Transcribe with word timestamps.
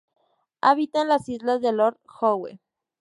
Habita 0.63 1.03
en 1.03 1.09
las 1.09 1.29
Isla 1.29 1.59
de 1.59 1.73
Lord 1.73 1.99
Howe. 2.19 2.59